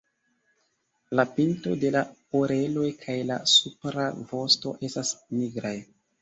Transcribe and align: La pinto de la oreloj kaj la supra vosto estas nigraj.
La 1.19 1.25
pinto 1.35 1.73
de 1.83 1.91
la 1.95 2.01
oreloj 2.39 2.87
kaj 3.03 3.19
la 3.33 3.37
supra 3.53 4.07
vosto 4.33 4.75
estas 4.91 5.13
nigraj. 5.37 5.77